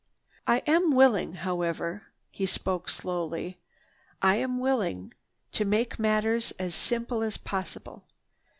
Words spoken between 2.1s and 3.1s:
he spoke